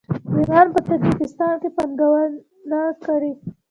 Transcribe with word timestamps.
ایران 0.37 0.67
په 0.73 0.79
تاجکستان 0.87 1.53
کې 1.61 1.69
پانګونه 1.75 2.81
کړې. 3.05 3.31